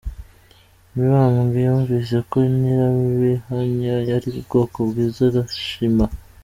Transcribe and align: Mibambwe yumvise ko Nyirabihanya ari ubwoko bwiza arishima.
Mibambwe 0.93 1.57
yumvise 1.67 2.15
ko 2.29 2.37
Nyirabihanya 2.57 3.93
ari 4.15 4.27
ubwoko 4.39 4.77
bwiza 4.89 5.21
arishima. 5.41 6.05